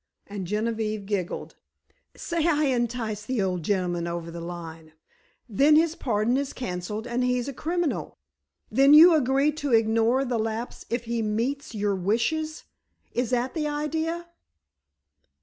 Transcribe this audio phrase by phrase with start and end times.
[0.25, 1.57] and Genevieve giggled.
[2.15, 7.47] "Say I entice the old gentleman over the line—then his pardon is canceled and he's
[7.47, 13.67] a criminal—then you agree to ignore the lapse if he meets your wishes—is that the
[13.67, 14.25] idea?"